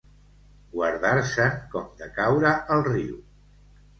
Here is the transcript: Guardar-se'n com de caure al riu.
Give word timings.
Guardar-se'n 0.75 1.59
com 1.75 1.85
de 2.01 2.09
caure 2.17 2.53
al 2.77 2.83
riu. 2.87 3.21